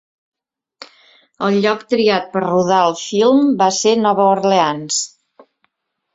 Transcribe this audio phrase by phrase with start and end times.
[1.47, 5.01] El lloc triat per rodar el film va ser Nova Orleans.